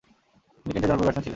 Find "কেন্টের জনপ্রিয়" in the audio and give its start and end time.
0.71-1.07